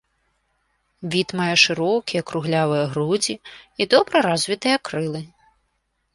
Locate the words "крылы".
4.91-5.21